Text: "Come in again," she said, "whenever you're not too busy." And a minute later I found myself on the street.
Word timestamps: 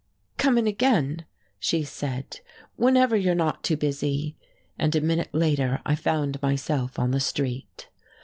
"Come 0.37 0.57
in 0.57 0.65
again," 0.65 1.25
she 1.59 1.83
said, 1.83 2.39
"whenever 2.75 3.15
you're 3.15 3.35
not 3.35 3.61
too 3.63 3.77
busy." 3.77 4.35
And 4.79 4.95
a 4.95 4.99
minute 4.99 5.29
later 5.31 5.79
I 5.85 5.93
found 5.93 6.41
myself 6.41 6.97
on 6.97 7.11
the 7.11 7.19
street. 7.19 7.87